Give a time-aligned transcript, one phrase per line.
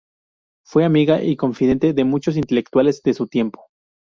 [0.65, 3.65] Fue amiga y confidente de muchos intelectuales de su tiempo.